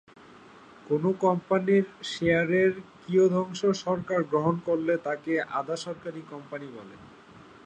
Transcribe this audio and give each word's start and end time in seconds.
কোনো 0.87 1.09
কোম্পানির 1.21 1.83
শেয়ারের 2.11 2.71
কিয়দংশ 3.01 3.61
সরকার 3.83 4.19
গ্রহণ 4.23 4.55
করলে 4.67 4.93
তাকে 5.07 5.31
আধা-সরকারি 5.59 6.21
কোম্পানি 6.31 6.67
বলে। 6.77 6.95